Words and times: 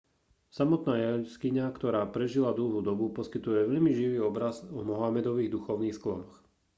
samotná 0.57 0.93
jaskyňa 1.05 1.65
ktorá 1.77 2.01
prežila 2.15 2.51
dlhú 2.59 2.79
dobu 2.89 3.05
poskytuje 3.17 3.59
veľmi 3.71 3.91
živý 3.99 4.19
obraz 4.29 4.55
o 4.77 4.81
mohamedových 4.91 5.53
duchovných 5.61 5.93
sklonoch 5.97 6.35